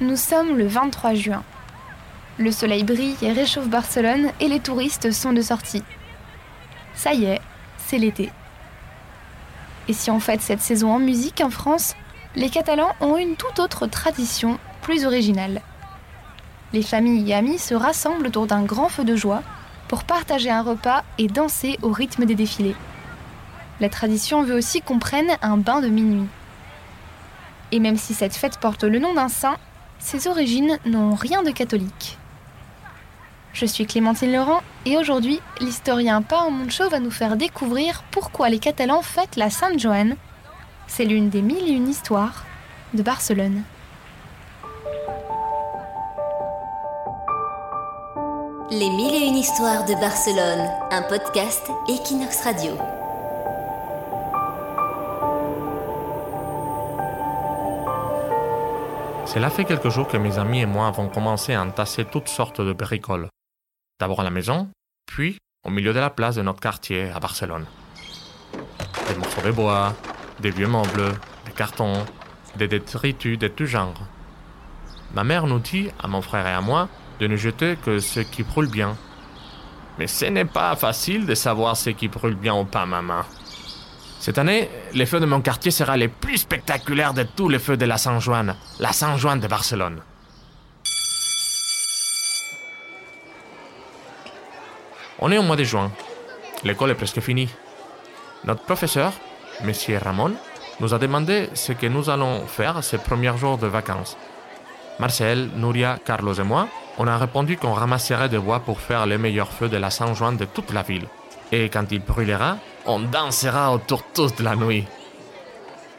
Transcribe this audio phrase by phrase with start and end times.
[0.00, 1.44] Nous sommes le 23 juin.
[2.36, 5.84] Le soleil brille et réchauffe Barcelone et les touristes sont de sortie.
[6.96, 7.40] Ça y est,
[7.78, 8.32] c'est l'été.
[9.86, 11.94] Et si on fête cette saison en musique en France,
[12.34, 15.60] les Catalans ont une toute autre tradition, plus originale.
[16.72, 19.44] Les familles et amis se rassemblent autour d'un grand feu de joie
[19.86, 22.74] pour partager un repas et danser au rythme des défilés.
[23.78, 26.26] La tradition veut aussi qu'on prenne un bain de minuit.
[27.70, 29.56] Et même si cette fête porte le nom d'un saint,
[29.98, 32.18] ses origines n'ont rien de catholique.
[33.52, 38.58] Je suis Clémentine Laurent et aujourd'hui, l'historien Pao Moncho va nous faire découvrir pourquoi les
[38.58, 40.16] Catalans fêtent la Sainte Joanne.
[40.88, 42.44] C'est l'une des mille et une histoires
[42.94, 43.62] de Barcelone.
[48.70, 52.72] Les mille et une histoires de Barcelone, un podcast Equinox Radio.
[59.34, 62.60] Cela fait quelques jours que mes amis et moi avons commencé à entasser toutes sortes
[62.60, 63.28] de bricoles.
[63.98, 64.68] D'abord à la maison,
[65.06, 67.66] puis au milieu de la place de notre quartier à Barcelone.
[69.08, 69.92] Des morceaux de bois,
[70.38, 72.04] des vieux meubles, des cartons,
[72.54, 74.06] des détritus de tout genre.
[75.14, 78.20] Ma mère nous dit, à mon frère et à moi, de ne jeter que ce
[78.20, 78.96] qui brûle bien.
[79.98, 83.22] Mais ce n'est pas facile de savoir ce qui brûle bien ou pas, maman.
[84.20, 87.76] Cette année, les feux de mon quartier sera les plus spectaculaires de tous les feux
[87.76, 90.00] de la San Juan, la San Juan de Barcelone.
[95.18, 95.90] On est au mois de juin.
[96.64, 97.48] L'école est presque finie.
[98.44, 99.12] Notre professeur,
[99.62, 100.34] Monsieur Ramon,
[100.80, 104.16] nous a demandé ce que nous allons faire ces premiers jours de vacances.
[104.98, 109.18] Marcel, Nuria, Carlos et moi, on a répondu qu'on ramasserait des bois pour faire les
[109.18, 111.06] meilleurs feux de la San Juan de toute la ville.
[111.52, 114.84] Et quand il brûlera, on dansera autour toute la nuit.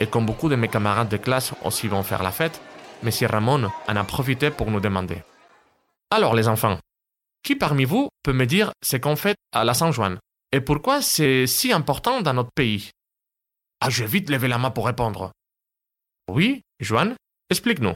[0.00, 2.60] Et comme beaucoup de mes camarades de classe aussi vont faire la fête,
[3.04, 3.10] M.
[3.30, 5.22] Ramon en a profité pour nous demander.
[6.10, 6.78] Alors les enfants,
[7.42, 10.18] qui parmi vous peut me dire ce qu'on fait à la San Juan
[10.52, 12.90] et pourquoi c'est si important dans notre pays?
[13.80, 15.32] Ah, je vais vite lever la main pour répondre.
[16.30, 17.16] Oui, Joanne,
[17.50, 17.94] explique-nous.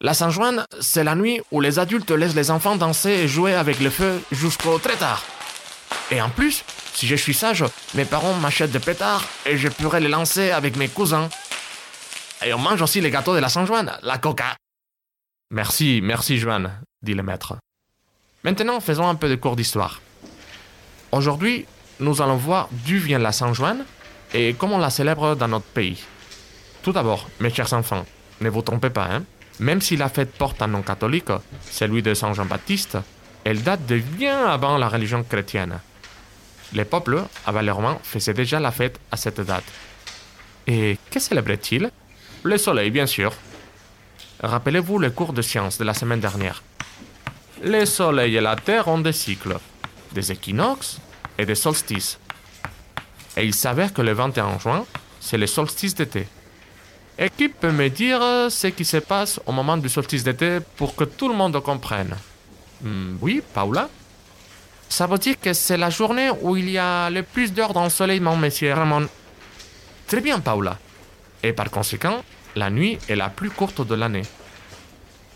[0.00, 3.54] La San Juan, c'est la nuit où les adultes laissent les enfants danser et jouer
[3.54, 5.24] avec le feu jusqu'au très tard.
[6.10, 10.00] Et en plus, si je suis sage, mes parents m'achètent des pétards et je pourrai
[10.00, 11.28] les lancer avec mes cousins.
[12.44, 14.56] Et on mange aussi les gâteaux de la San Juan, la coca.
[15.50, 17.56] Merci, merci Joanne, dit le maître.
[18.44, 20.00] Maintenant, faisons un peu de cours d'histoire.
[21.12, 21.66] Aujourd'hui,
[22.00, 23.84] nous allons voir d'où vient la San Juan
[24.34, 26.02] et comment on la célèbre dans notre pays.
[26.82, 28.06] Tout d'abord, mes chers enfants,
[28.40, 29.24] ne vous trompez pas, hein?
[29.58, 31.32] Même si la fête porte un nom catholique,
[31.70, 32.98] celui de Saint Jean-Baptiste,
[33.48, 35.80] elle date de bien avant la religion chrétienne.
[36.74, 39.64] Les peuples, Romains, faisaient déjà la fête à cette date.
[40.66, 41.90] Et que célébraient-ils
[42.42, 43.32] Le soleil, bien sûr.
[44.42, 46.62] Rappelez-vous le cours de sciences de la semaine dernière.
[47.62, 49.56] Le soleil et la terre ont des cycles,
[50.12, 51.00] des équinoxes
[51.38, 52.18] et des solstices.
[53.34, 54.84] Et il s'avère que le 21 juin,
[55.20, 56.28] c'est le solstice d'été.
[57.18, 58.20] Et qui peut me dire
[58.50, 62.14] ce qui se passe au moment du solstice d'été pour que tout le monde comprenne?
[62.82, 63.88] Hmm, Oui, Paula
[64.88, 68.36] Ça veut dire que c'est la journée où il y a le plus d'heures d'ensoleillement,
[68.36, 69.08] monsieur Ramon.
[70.06, 70.78] Très bien, Paula.
[71.42, 72.22] Et par conséquent,
[72.56, 74.22] la nuit est la plus courte de l'année.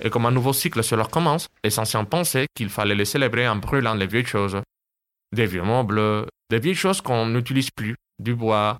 [0.00, 3.48] Et comme un nouveau cycle se leur commence, les anciens pensaient qu'il fallait les célébrer
[3.48, 4.60] en brûlant les vieilles choses.
[5.34, 8.78] Des vieux meubles, des vieilles choses qu'on n'utilise plus, du bois.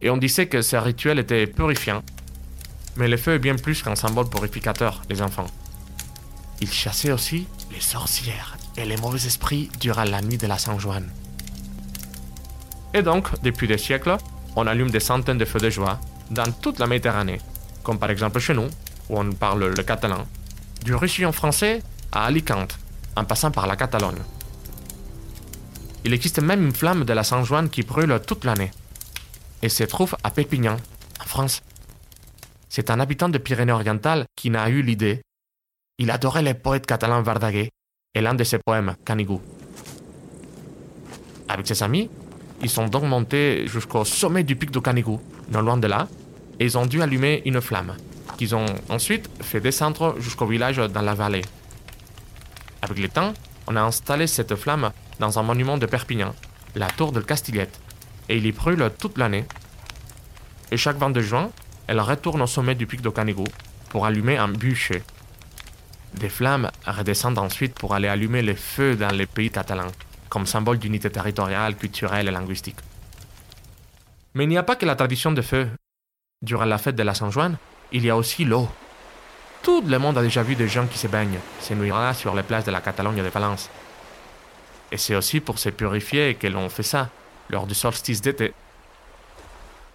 [0.00, 2.02] Et on disait que ce rituel était purifiant.
[2.96, 5.46] Mais le feu est bien plus qu'un symbole purificateur, les enfants.
[6.60, 10.78] Il chassait aussi les sorcières et les mauvais esprits durant la nuit de la Saint
[10.78, 11.08] Juan.
[12.94, 14.16] Et donc, depuis des siècles,
[14.56, 17.40] on allume des centaines de feux de joie dans toute la Méditerranée,
[17.82, 18.68] comme par exemple chez nous,
[19.08, 20.26] où on parle le catalan,
[20.84, 21.82] du roussillon français
[22.12, 22.78] à Alicante,
[23.16, 24.22] en passant par la Catalogne.
[26.04, 28.70] Il existe même une flamme de la Saint Juan qui brûle toute l'année,
[29.62, 30.76] et se trouve à Pépignan,
[31.20, 31.62] en France.
[32.68, 35.22] C'est un habitant de Pyrénées-Orientales qui n'a eu l'idée.
[36.00, 37.70] Il adorait les poètes catalans Verdaguer
[38.14, 39.42] et l'un de ses poèmes, Canigou.
[41.48, 42.08] Avec ses amis,
[42.62, 46.06] ils sont donc montés jusqu'au sommet du pic de Canigou, non loin de là,
[46.60, 47.96] et ils ont dû allumer une flamme,
[48.36, 51.42] qu'ils ont ensuite fait descendre jusqu'au village dans la vallée.
[52.82, 53.34] Avec le temps,
[53.66, 56.32] on a installé cette flamme dans un monument de Perpignan,
[56.76, 57.80] la tour de Castillette,
[58.28, 59.46] et il y brûle toute l'année.
[60.70, 61.50] Et chaque 22 juin,
[61.88, 63.48] elle retourne au sommet du pic de Canigou
[63.88, 65.02] pour allumer un bûcher.
[66.14, 69.92] Des flammes redescendent ensuite pour aller allumer les feux dans les pays catalans,
[70.28, 72.78] comme symbole d'unité territoriale, culturelle et linguistique.
[74.34, 75.68] Mais il n'y a pas que la tradition de feu.
[76.42, 77.56] Durant la fête de la Saint-Juan,
[77.92, 78.68] il y a aussi l'eau.
[79.62, 82.42] Tout le monde a déjà vu des gens qui se baignent, ces nuits-là sur les
[82.42, 83.70] places de la Catalogne de Valence.
[84.92, 87.10] Et c'est aussi pour se purifier que l'on fait ça,
[87.50, 88.54] lors du solstice d'été.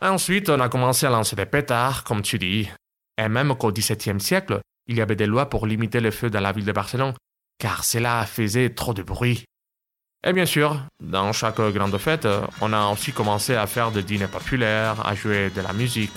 [0.00, 2.70] Ensuite, on a commencé à lancer des pétards, comme tu dis.
[3.18, 4.60] Et même qu'au XVIIe siècle,
[4.90, 7.14] il y avait des lois pour limiter les feux dans la ville de Barcelone,
[7.58, 9.44] car cela faisait trop de bruit.
[10.26, 12.26] Et bien sûr, dans chaque grande fête,
[12.60, 16.16] on a aussi commencé à faire des dîners populaires, à jouer de la musique,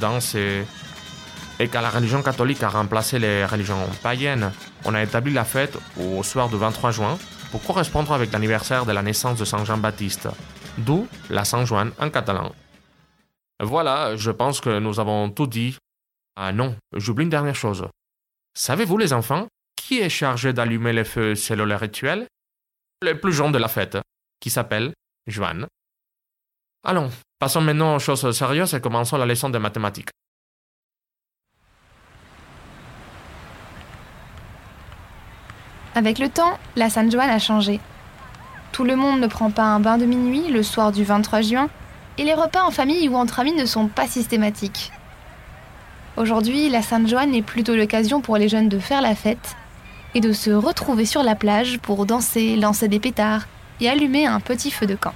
[0.00, 0.64] danser.
[1.58, 4.52] Et quand la religion catholique a remplacé les religions païennes,
[4.84, 7.18] on a établi la fête au soir du 23 juin
[7.50, 10.28] pour correspondre avec l'anniversaire de la naissance de Saint Jean-Baptiste,
[10.76, 12.52] d'où la Saint Juan en catalan.
[13.62, 15.78] Voilà, je pense que nous avons tout dit.
[16.36, 17.86] Ah non, j'oublie une dernière chose.
[18.54, 22.26] Savez-vous les enfants, qui est chargé d'allumer les feux selon le rituel?
[23.02, 23.98] Le plus jeune de la fête,
[24.40, 24.92] qui s'appelle
[25.26, 25.66] Joanne.
[26.84, 30.10] Allons, passons maintenant aux choses sérieuses et commençons la leçon de mathématiques.
[35.94, 37.80] Avec le temps, la Sainte Joanne a changé.
[38.72, 41.68] Tout le monde ne prend pas un bain de minuit le soir du 23 juin,
[42.18, 44.92] et les repas en famille ou entre amis ne sont pas systématiques.
[46.20, 49.56] Aujourd'hui, la Sainte Joanne est plutôt l'occasion pour les jeunes de faire la fête
[50.14, 53.46] et de se retrouver sur la plage pour danser, lancer des pétards
[53.80, 55.14] et allumer un petit feu de camp.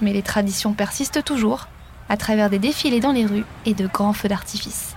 [0.00, 1.68] Mais les traditions persistent toujours,
[2.08, 4.94] à travers des défilés dans les rues et de grands feux d'artifice.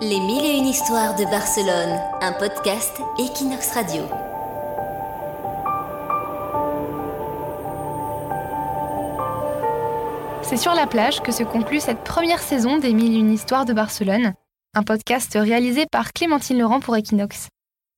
[0.00, 4.02] Les mille et une histoires de Barcelone, un podcast Equinox Radio.
[10.48, 13.72] C'est sur la plage que se conclut cette première saison des Mille une histoires de
[13.72, 14.32] Barcelone,
[14.74, 17.48] un podcast réalisé par Clémentine Laurent pour Equinox.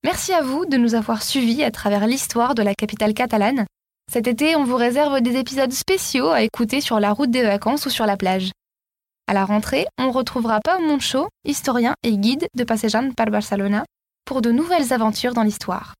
[0.03, 3.67] Merci à vous de nous avoir suivis à travers l'histoire de la capitale catalane.
[4.11, 7.85] Cet été, on vous réserve des épisodes spéciaux à écouter sur la route des vacances
[7.85, 8.51] ou sur la plage.
[9.27, 13.85] À la rentrée, on retrouvera Pau Moncho, historien et guide de Passejant par Barcelona,
[14.25, 15.93] pour de nouvelles aventures dans l'histoire.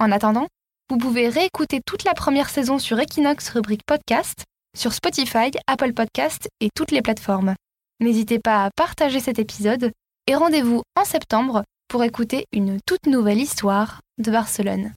[0.00, 0.48] En attendant,
[0.90, 4.44] vous pouvez réécouter toute la première saison sur Equinox rubrique podcast,
[4.78, 7.54] sur Spotify, Apple Podcast et toutes les plateformes.
[8.00, 9.90] N'hésitez pas à partager cet épisode
[10.28, 14.94] et rendez-vous en septembre pour écouter une toute nouvelle histoire de Barcelone.